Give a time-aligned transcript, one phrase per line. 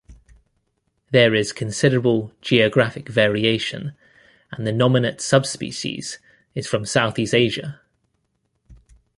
[1.11, 3.93] There is considerable geographic variation
[4.51, 6.17] and the nominate subspecies
[6.55, 7.79] is from Southeast Asia.